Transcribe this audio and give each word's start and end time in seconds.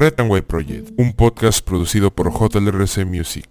Red 0.00 0.20
and 0.20 0.30
White 0.30 0.46
Project, 0.46 0.90
un 0.96 1.12
podcast 1.12 1.66
producido 1.66 2.12
por 2.14 2.30
JLRC 2.32 3.04
Music. 3.04 3.48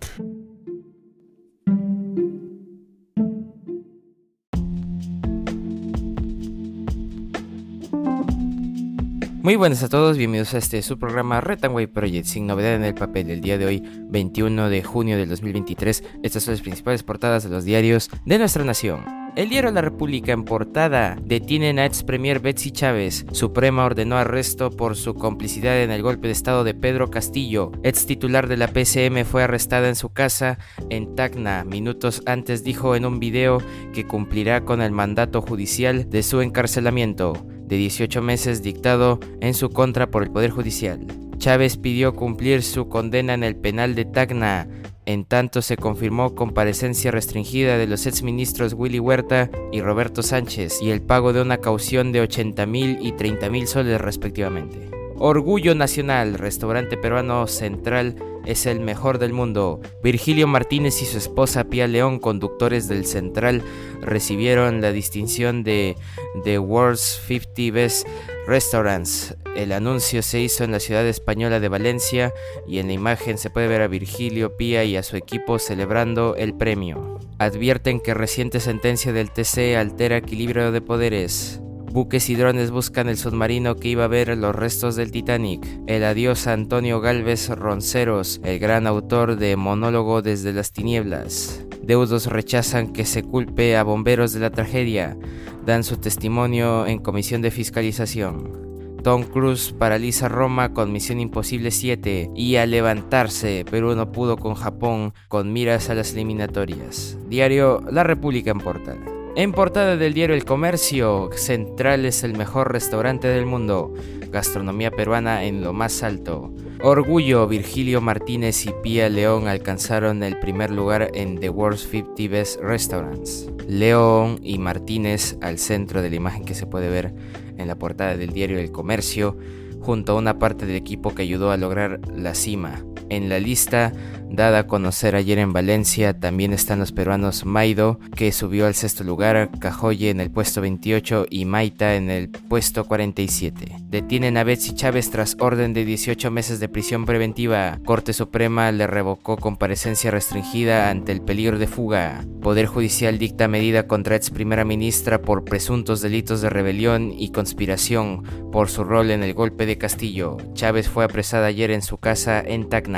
Muy 9.44 9.58
buenas 9.58 9.84
a 9.84 9.90
todos, 9.90 10.16
bienvenidos 10.16 10.54
a 10.54 10.60
este 10.60 10.82
su 10.84 10.98
programa 10.98 11.42
White 11.76 11.92
Project, 11.92 12.28
sin 12.28 12.48
novedad 12.48 12.76
en 12.76 12.86
el 12.86 12.94
papel. 12.94 13.30
El 13.30 13.42
día 13.42 13.58
de 13.58 13.66
hoy, 13.66 13.84
21 14.10 14.70
de 14.70 14.84
junio 14.84 15.18
del 15.18 15.28
2023, 15.28 16.02
estas 16.24 16.44
son 16.44 16.54
las 16.54 16.62
principales 16.62 17.04
portadas 17.04 17.44
de 17.44 17.50
los 17.50 17.66
diarios 17.66 18.10
de 18.26 18.38
nuestra 18.38 18.64
nación. 18.64 19.27
El 19.38 19.50
diario 19.50 19.70
La 19.70 19.82
República 19.82 20.32
en 20.32 20.46
portada 20.46 21.16
detienen 21.22 21.78
a 21.78 21.86
ex 21.86 22.02
premier 22.02 22.40
Betsy 22.40 22.72
Chávez. 22.72 23.24
Suprema 23.34 23.86
ordenó 23.86 24.18
arresto 24.18 24.72
por 24.72 24.96
su 24.96 25.14
complicidad 25.14 25.80
en 25.84 25.92
el 25.92 26.02
golpe 26.02 26.26
de 26.26 26.34
estado 26.34 26.64
de 26.64 26.74
Pedro 26.74 27.12
Castillo. 27.12 27.72
Ex 27.84 28.08
titular 28.08 28.48
de 28.48 28.58
la 28.58 28.70
PCM 28.70 29.26
fue 29.26 29.44
arrestada 29.44 29.90
en 29.90 29.96
su 29.96 30.10
casa 30.10 30.58
en 30.90 31.14
Tacna. 31.14 31.64
Minutos 31.66 32.24
antes 32.26 32.64
dijo 32.64 32.96
en 32.96 33.06
un 33.06 33.20
video 33.20 33.60
que 33.94 34.08
cumplirá 34.08 34.66
con 34.66 34.82
el 34.82 34.92
mandato 34.92 35.44
judicial 35.44 36.10
de 36.10 36.24
su 36.24 36.42
encarcelamiento 36.42 37.34
de 37.46 37.76
18 37.76 38.24
meses 38.24 38.64
dictado 38.64 39.20
en 39.40 39.54
su 39.54 39.70
contra 39.70 40.10
por 40.10 40.24
el 40.24 40.32
Poder 40.32 40.50
Judicial. 40.50 41.06
Chávez 41.38 41.78
pidió 41.78 42.16
cumplir 42.16 42.64
su 42.64 42.90
condena 42.90 43.36
en 43.36 43.44
el 43.44 43.56
penal 43.56 43.94
de 43.94 44.06
Tacna 44.06 44.68
en 45.08 45.24
tanto 45.24 45.62
se 45.62 45.78
confirmó 45.78 46.36
comparecencia 46.36 47.12
restringida 47.12 47.78
de 47.78 47.88
los 47.88 48.06
exministros 48.06 48.74
Willy 48.74 49.00
Huerta 49.00 49.50
y 49.72 49.82
Roberto 49.82 50.22
Sánchez 50.22 50.82
y 50.82 50.92
el 50.92 51.02
pago 51.02 51.32
de 51.32 51.42
una 51.42 51.58
caución 51.58 52.12
de 52.12 52.20
80 52.22 52.66
mil 52.66 53.00
y 53.02 53.14
30 53.14 53.50
mil 53.50 53.68
soles 53.68 54.02
respectivamente. 54.02 54.92
Orgullo 55.18 55.74
Nacional, 55.76 56.34
restaurante 56.36 56.98
peruano 56.98 57.48
central 57.48 58.16
es 58.48 58.66
el 58.66 58.80
mejor 58.80 59.20
del 59.20 59.34
mundo. 59.34 59.82
Virgilio 60.02 60.48
Martínez 60.48 61.02
y 61.02 61.06
su 61.06 61.18
esposa 61.18 61.66
Pia 61.66 61.88
León, 61.88 62.20
conductores 62.20 62.88
del 62.88 63.06
Central, 63.06 63.62
recibieron 64.02 64.82
la 64.82 64.92
distinción 64.92 65.64
de 65.64 65.96
The 66.44 66.58
World's 66.58 67.22
50 67.28 67.74
Best 67.74 68.08
Restaurants. 68.48 69.36
El 69.56 69.74
anuncio 69.74 70.22
se 70.24 70.40
hizo 70.40 70.64
en 70.64 70.72
la 70.72 70.80
ciudad 70.80 71.06
española 71.06 71.60
de 71.60 71.68
Valencia 71.68 72.34
y 72.66 72.80
en 72.80 72.88
la 72.88 72.94
imagen 72.94 73.38
se 73.38 73.50
puede 73.50 73.68
ver 73.68 73.82
a 73.82 73.88
Virgilio 73.88 74.56
Pia 74.56 74.84
y 74.86 74.96
a 74.96 75.04
su 75.04 75.18
equipo 75.18 75.60
celebrando 75.60 76.36
el 76.36 76.56
premio. 76.56 77.20
Advierten 77.40 78.00
que 78.00 78.14
reciente 78.14 78.60
sentencia 78.60 79.12
del 79.12 79.32
TC 79.32 79.76
altera 79.76 80.18
equilibrio 80.18 80.72
de 80.72 80.82
poderes. 80.82 81.62
Buques 81.92 82.30
y 82.30 82.36
drones 82.36 82.70
buscan 82.70 83.10
el 83.10 83.18
submarino 83.18 83.76
que 83.76 83.88
iba 83.88 84.04
a 84.04 84.10
ver 84.10 84.38
los 84.38 84.56
restos 84.56 84.96
del 84.96 85.12
Titanic. 85.12 85.66
El 85.88 86.04
adiós 86.04 86.46
a 86.48 86.54
Antonio 86.54 87.02
Galvez 87.02 87.50
Ronceros, 87.50 88.42
el 88.44 88.60
gran 88.60 88.88
autor 88.88 89.38
de 89.38 89.56
Monólogo 89.56 90.22
desde 90.22 90.54
las 90.54 90.74
tinieblas. 90.74 91.66
Deudos 91.82 92.28
rechazan 92.28 92.92
que 92.92 93.06
se 93.06 93.24
culpe 93.24 93.78
a 93.78 93.84
bomberos 93.84 94.34
de 94.34 94.42
la 94.42 94.50
tragedia. 94.50 95.18
Dan 95.66 95.84
su 95.84 95.98
testimonio 95.98 96.86
en 96.86 97.00
comisión 97.00 97.42
de 97.42 97.52
fiscalización. 97.52 98.68
Tom 99.04 99.24
Cruise 99.24 99.74
paraliza 99.74 100.28
Roma 100.28 100.74
con 100.74 100.92
Misión 100.92 101.22
Imposible 101.22 101.72
7 101.72 102.32
y 102.36 102.58
a 102.58 102.66
levantarse, 102.66 103.64
Perú 103.70 103.96
no 103.96 104.12
pudo 104.12 104.36
con 104.38 104.56
Japón 104.56 105.14
con 105.30 105.54
miras 105.54 105.90
a 105.90 105.96
las 105.96 106.12
eliminatorias. 106.14 107.18
Diario 107.30 107.82
La 107.90 108.04
República 108.04 108.52
en 108.52 108.60
portada. 108.60 109.17
En 109.38 109.52
portada 109.52 109.98
del 109.98 110.16
diario 110.16 110.36
El 110.36 110.46
Comercio, 110.46 111.30
Central 111.36 112.06
es 112.06 112.24
el 112.24 112.36
mejor 112.36 112.72
restaurante 112.72 113.28
del 113.28 113.46
mundo, 113.46 113.94
gastronomía 114.32 114.90
peruana 114.90 115.44
en 115.44 115.62
lo 115.62 115.74
más 115.74 116.02
alto. 116.02 116.52
Orgullo, 116.82 117.48
Virgilio 117.48 118.02
Martínez 118.02 118.66
y 118.66 118.74
Pía 118.82 119.10
León 119.10 119.48
alcanzaron 119.48 120.24
el 120.24 120.40
primer 120.40 120.72
lugar 120.72 121.12
en 121.14 121.40
The 121.40 121.50
World's 121.50 121.88
50 121.88 122.32
Best 122.32 122.60
Restaurants. 122.62 123.48
León 123.68 124.40
y 124.42 124.58
Martínez 124.58 125.38
al 125.42 125.60
centro 125.60 126.02
de 126.02 126.10
la 126.10 126.16
imagen 126.16 126.44
que 126.44 126.56
se 126.56 126.66
puede 126.66 126.90
ver 126.90 127.14
en 127.58 127.68
la 127.68 127.76
portada 127.76 128.18
del 128.18 128.32
diario 128.32 128.58
El 128.58 128.72
Comercio, 128.72 129.38
junto 129.82 130.14
a 130.14 130.16
una 130.16 130.40
parte 130.40 130.66
del 130.66 130.78
equipo 130.78 131.14
que 131.14 131.22
ayudó 131.22 131.52
a 131.52 131.58
lograr 131.58 132.00
la 132.12 132.34
cima. 132.34 132.84
En 133.10 133.30
la 133.30 133.40
lista 133.40 133.94
dada 134.30 134.60
a 134.60 134.68
conocer 134.68 135.16
ayer 135.16 135.40
en 135.40 135.54
Valencia 135.54 136.20
también 136.20 136.54
están 136.54 136.80
los 136.80 136.92
peruanos 136.92 137.46
Maido, 137.46 138.00
que 138.16 138.32
subió 138.32 138.68
al 138.68 138.76
sexto 138.76 139.04
lugar, 139.04 139.50
Cajoye 139.60 140.10
en 140.10 140.20
el 140.20 140.32
puesto 140.32 140.62
28 140.62 141.28
y 141.30 141.46
Maita 141.46 141.96
en 141.96 142.10
el 142.10 142.30
puesto 142.30 142.86
47. 142.86 143.78
Detienen 143.84 144.38
a 144.38 144.44
Betsy 144.44 144.76
Chávez 144.76 145.10
tras 145.10 145.38
orden 145.40 145.74
de 145.74 145.86
18 145.86 146.30
meses 146.32 146.60
de 146.60 146.70
prisión 146.70 147.06
preventiva. 147.06 147.80
Corte 147.86 148.14
Suprema 148.14 148.72
le 148.72 148.88
revocó 148.88 149.38
comparecencia 149.38 150.12
restringida 150.12 150.90
ante 150.90 151.12
el 151.12 151.22
peligro 151.22 151.58
de 151.58 151.68
fuga. 151.68 152.26
Poder 152.42 152.66
Judicial 152.66 153.18
dicta 153.18 153.48
medida 153.48 153.88
contra 153.88 154.16
ex 154.16 154.30
primera 154.30 154.66
ministra 154.66 155.22
por 155.22 155.44
presuntos 155.46 156.02
delitos 156.02 156.42
de 156.42 156.50
rebelión 156.50 157.14
y 157.18 157.32
conspiración 157.32 158.24
por 158.52 158.70
su 158.70 158.84
rol 158.84 159.12
en 159.12 159.24
el 159.24 159.34
golpe 159.34 159.66
de 159.66 159.78
Castillo. 159.78 160.38
Chávez 160.54 160.90
fue 160.90 161.06
apresada 161.06 161.48
ayer 161.48 161.72
en 161.72 161.82
su 161.82 161.98
casa 161.98 162.42
en 162.46 162.70
Tacna. 162.70 162.97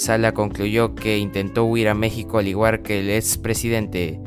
Sala 0.00 0.32
concluyó 0.32 0.94
que 0.94 1.18
intentó 1.18 1.64
huir 1.64 1.88
a 1.88 1.94
México 1.94 2.38
al 2.38 2.48
igual 2.48 2.80
que 2.80 3.00
el 3.00 3.10
expresidente. 3.10 4.18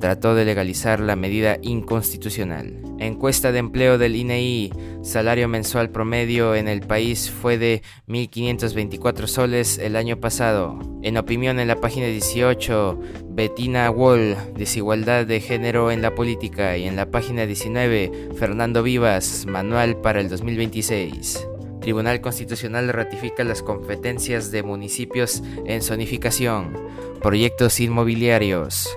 Trató 0.00 0.34
de 0.34 0.44
legalizar 0.44 0.98
la 0.98 1.14
medida 1.14 1.58
inconstitucional. 1.62 2.82
Encuesta 2.98 3.52
de 3.52 3.58
empleo 3.58 3.96
del 3.96 4.16
INEI, 4.16 4.72
salario 5.02 5.46
mensual 5.46 5.90
promedio 5.90 6.54
en 6.54 6.68
el 6.68 6.80
país 6.80 7.30
fue 7.30 7.58
de 7.58 7.82
1.524 8.08 9.26
soles 9.26 9.78
el 9.78 9.96
año 9.96 10.18
pasado. 10.18 10.78
En 11.02 11.16
opinión 11.16 11.60
en 11.60 11.68
la 11.68 11.76
página 11.76 12.06
18, 12.06 12.98
Bettina 13.28 13.90
Wall, 13.90 14.36
desigualdad 14.56 15.26
de 15.26 15.40
género 15.40 15.90
en 15.90 16.02
la 16.02 16.14
política. 16.14 16.76
Y 16.76 16.88
en 16.88 16.96
la 16.96 17.10
página 17.10 17.46
19, 17.46 18.30
Fernando 18.36 18.82
Vivas, 18.82 19.46
manual 19.46 20.00
para 20.00 20.20
el 20.20 20.28
2026. 20.28 21.49
Tribunal 21.80 22.20
Constitucional 22.20 22.88
ratifica 22.88 23.42
las 23.42 23.62
competencias 23.62 24.50
de 24.50 24.62
municipios 24.62 25.42
en 25.64 25.82
zonificación, 25.82 26.76
proyectos 27.22 27.80
inmobiliarios. 27.80 28.88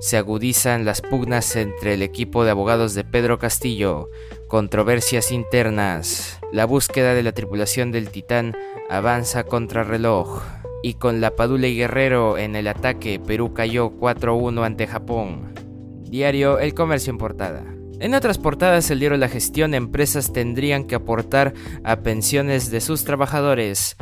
Se 0.00 0.16
agudizan 0.16 0.84
las 0.84 1.00
pugnas 1.00 1.56
entre 1.56 1.94
el 1.94 2.02
equipo 2.02 2.44
de 2.44 2.50
abogados 2.50 2.94
de 2.94 3.04
Pedro 3.04 3.38
Castillo, 3.38 4.10
controversias 4.48 5.32
internas. 5.32 6.40
La 6.52 6.66
búsqueda 6.66 7.14
de 7.14 7.22
la 7.22 7.32
tripulación 7.32 7.92
del 7.92 8.10
Titán 8.10 8.56
avanza 8.90 9.44
contra 9.44 9.84
reloj. 9.84 10.42
Y 10.82 10.94
con 10.94 11.20
la 11.22 11.34
Padula 11.34 11.68
y 11.68 11.76
Guerrero 11.76 12.36
en 12.36 12.56
el 12.56 12.68
ataque, 12.68 13.18
Perú 13.18 13.54
cayó 13.54 13.92
4-1 13.92 14.66
ante 14.66 14.86
Japón. 14.86 15.54
Diario 16.02 16.58
El 16.58 16.74
Comercio 16.74 17.10
en 17.10 17.18
portada. 17.18 17.64
En 18.04 18.12
otras 18.12 18.36
portadas, 18.36 18.90
el 18.90 19.00
diario 19.00 19.16
La 19.16 19.30
Gestión, 19.30 19.72
empresas 19.72 20.30
tendrían 20.30 20.84
que 20.84 20.94
aportar 20.94 21.54
a 21.84 22.02
pensiones 22.02 22.70
de 22.70 22.82
sus 22.82 23.04
trabajadores. 23.04 23.96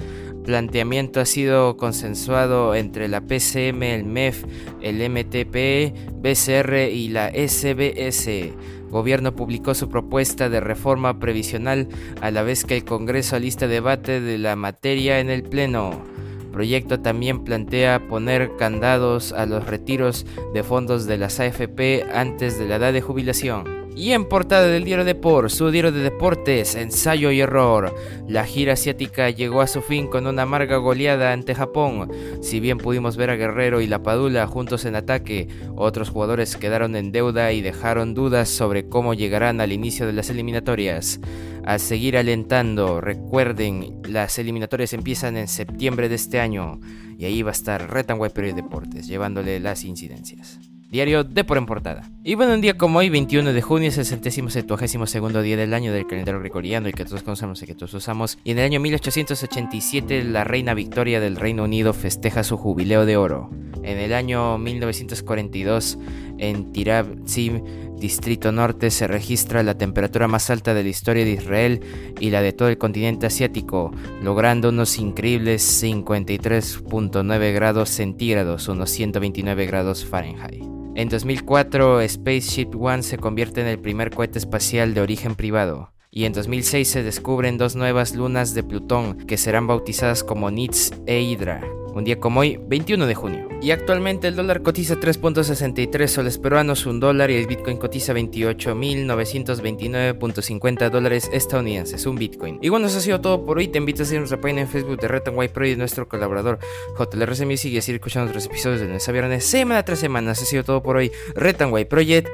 Planteamiento 0.44 1.20
ha 1.20 1.24
sido 1.24 1.76
consensuado 1.76 2.74
entre 2.74 3.06
la 3.06 3.20
PCM, 3.20 3.80
el 3.84 4.04
MEF, 4.04 4.44
el 4.80 5.08
MTP, 5.08 5.94
BCR 6.20 6.90
y 6.90 7.10
la 7.10 7.28
SBS. 7.28 8.52
Gobierno 8.90 9.36
publicó 9.36 9.72
su 9.72 9.88
propuesta 9.88 10.48
de 10.48 10.58
reforma 10.58 11.20
previsional 11.20 11.86
a 12.20 12.32
la 12.32 12.42
vez 12.42 12.64
que 12.64 12.78
el 12.78 12.84
Congreso 12.84 13.37
alista 13.37 13.69
debate 13.69 14.20
de 14.20 14.37
la 14.37 14.56
materia 14.56 15.20
en 15.20 15.31
el 15.31 15.44
Pleno 15.44 16.02
proyecto 16.50 17.00
también 17.00 17.44
plantea 17.44 18.08
poner 18.08 18.56
candados 18.58 19.32
a 19.32 19.46
los 19.46 19.66
retiros 19.66 20.26
de 20.52 20.62
fondos 20.62 21.06
de 21.06 21.16
las 21.16 21.40
AFP 21.40 22.04
antes 22.12 22.58
de 22.58 22.69
la 22.69 22.76
edad 22.76 22.93
de 22.93 23.00
jubilación. 23.00 23.81
Y 23.94 24.12
en 24.12 24.24
portada 24.24 24.66
del 24.66 24.84
diario 24.84 25.04
Deport, 25.04 25.50
su 25.50 25.70
diario 25.70 25.92
de 25.92 26.00
deportes, 26.00 26.74
ensayo 26.74 27.30
y 27.30 27.40
error. 27.40 27.94
La 28.26 28.46
gira 28.46 28.72
asiática 28.72 29.28
llegó 29.28 29.60
a 29.60 29.66
su 29.66 29.82
fin 29.82 30.06
con 30.06 30.26
una 30.26 30.42
amarga 30.42 30.78
goleada 30.78 31.32
ante 31.32 31.54
Japón. 31.54 32.10
Si 32.40 32.58
bien 32.58 32.78
pudimos 32.78 33.18
ver 33.18 33.28
a 33.28 33.36
Guerrero 33.36 33.82
y 33.82 33.86
La 33.86 34.02
Padula 34.02 34.46
juntos 34.46 34.86
en 34.86 34.96
ataque, 34.96 35.48
otros 35.76 36.08
jugadores 36.08 36.56
quedaron 36.56 36.96
en 36.96 37.12
deuda 37.12 37.52
y 37.52 37.60
dejaron 37.60 38.14
dudas 38.14 38.48
sobre 38.48 38.88
cómo 38.88 39.12
llegarán 39.12 39.60
al 39.60 39.72
inicio 39.72 40.06
de 40.06 40.14
las 40.14 40.30
eliminatorias. 40.30 41.20
A 41.64 41.78
seguir 41.78 42.16
alentando, 42.16 43.00
recuerden, 43.00 44.00
las 44.08 44.38
eliminatorias 44.38 44.94
empiezan 44.94 45.36
en 45.36 45.48
septiembre 45.48 46.08
de 46.08 46.14
este 46.14 46.40
año 46.40 46.80
y 47.18 47.26
ahí 47.26 47.42
va 47.42 47.50
a 47.50 47.52
estar 47.52 47.90
Retan 47.92 48.18
Period 48.18 48.56
Deportes 48.56 49.06
llevándole 49.06 49.60
las 49.60 49.84
incidencias 49.84 50.71
diario 50.92 51.24
de 51.24 51.42
por 51.42 51.56
en 51.56 51.64
portada. 51.64 52.10
Y 52.22 52.34
bueno, 52.34 52.52
un 52.52 52.60
día 52.60 52.76
como 52.76 52.98
hoy, 52.98 53.08
21 53.08 53.54
de 53.54 53.62
junio, 53.62 53.88
es 53.88 53.96
el 53.96 54.04
centésimo 54.04 54.50
septuagésimo 54.50 55.06
segundo 55.06 55.40
día 55.40 55.56
del 55.56 55.72
año 55.72 55.90
del 55.90 56.06
calendario 56.06 56.38
gregoriano 56.38 56.86
y 56.86 56.92
que 56.92 57.06
todos 57.06 57.22
conocemos 57.22 57.62
y 57.62 57.66
que 57.66 57.74
todos 57.74 57.94
usamos. 57.94 58.38
Y 58.44 58.50
en 58.50 58.58
el 58.58 58.66
año 58.66 58.78
1887, 58.78 60.22
la 60.24 60.44
reina 60.44 60.74
Victoria 60.74 61.18
del 61.18 61.36
Reino 61.36 61.64
Unido 61.64 61.94
festeja 61.94 62.44
su 62.44 62.58
jubileo 62.58 63.06
de 63.06 63.16
oro. 63.16 63.50
En 63.82 63.98
el 63.98 64.12
año 64.12 64.58
1942, 64.58 65.98
en 66.36 66.72
Tirab 66.72 67.24
Tzim, 67.24 67.64
Distrito 67.96 68.52
Norte, 68.52 68.90
se 68.90 69.06
registra 69.06 69.62
la 69.62 69.78
temperatura 69.78 70.28
más 70.28 70.50
alta 70.50 70.74
de 70.74 70.82
la 70.82 70.90
historia 70.90 71.24
de 71.24 71.30
Israel 71.30 71.80
y 72.20 72.28
la 72.28 72.42
de 72.42 72.52
todo 72.52 72.68
el 72.68 72.76
continente 72.76 73.26
asiático, 73.26 73.92
logrando 74.20 74.68
unos 74.68 74.98
increíbles 74.98 75.82
53.9 75.82 77.54
grados 77.54 77.88
centígrados, 77.88 78.68
unos 78.68 78.90
129 78.90 79.66
grados 79.66 80.04
Fahrenheit. 80.04 80.71
En 80.94 81.08
2004, 81.08 82.06
Spaceship 82.06 82.68
One 82.78 83.02
se 83.02 83.16
convierte 83.16 83.62
en 83.62 83.66
el 83.66 83.78
primer 83.78 84.10
cohete 84.10 84.38
espacial 84.38 84.92
de 84.92 85.00
origen 85.00 85.34
privado. 85.34 85.90
Y 86.10 86.26
en 86.26 86.34
2006 86.34 86.86
se 86.86 87.02
descubren 87.02 87.56
dos 87.56 87.76
nuevas 87.76 88.14
lunas 88.14 88.52
de 88.52 88.62
Plutón 88.62 89.16
que 89.26 89.38
serán 89.38 89.66
bautizadas 89.66 90.22
como 90.22 90.50
Nitz 90.50 90.90
e 91.06 91.22
Hydra. 91.22 91.62
Un 91.94 92.04
día 92.04 92.18
como 92.18 92.40
hoy, 92.40 92.58
21 92.60 93.06
de 93.06 93.14
junio. 93.14 93.48
Y 93.60 93.70
actualmente 93.70 94.28
el 94.28 94.34
dólar 94.34 94.62
cotiza 94.62 94.96
3.63 94.96 96.06
soles 96.06 96.38
peruanos, 96.38 96.86
un 96.86 97.00
dólar, 97.00 97.30
y 97.30 97.36
el 97.36 97.46
Bitcoin 97.46 97.76
cotiza 97.76 98.14
28.929.50 98.14 100.88
dólares 100.90 101.28
estadounidenses, 101.32 102.06
un 102.06 102.16
Bitcoin. 102.16 102.58
Y 102.62 102.70
bueno, 102.70 102.86
eso 102.86 102.96
ha 102.98 103.02
sido 103.02 103.20
todo 103.20 103.44
por 103.44 103.58
hoy. 103.58 103.68
Te 103.68 103.78
invito 103.78 104.02
a 104.02 104.06
seguir 104.06 104.18
nuestra 104.20 104.40
página 104.40 104.62
en 104.62 104.68
Facebook 104.68 105.00
de 105.00 105.08
Red 105.08 105.28
White 105.32 105.54
Pro 105.54 105.66
y 105.66 105.76
nuestro 105.76 106.08
colaborador 106.08 106.58
JLRC 106.98 107.44
Music 107.44 107.72
y 107.72 107.78
a 107.78 107.82
seguir 107.82 108.00
escuchando 108.00 108.30
otros 108.30 108.46
episodios 108.46 108.80
de 108.80 108.88
nuestra 108.88 109.12
viernes 109.12 109.44
semana 109.44 109.84
tras 109.84 110.00
semana. 110.00 110.32
Eso 110.32 110.42
ha 110.42 110.46
sido 110.46 110.64
todo 110.64 110.82
por 110.82 110.96
hoy. 110.96 111.12
Red 111.34 111.56
White 111.70 111.90
Project, 111.90 112.28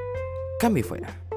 cambio 0.60 0.84
fuera. 0.84 1.28